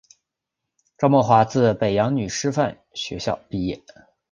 [0.97, 3.79] 赵懋华自北洋女师范学校毕业。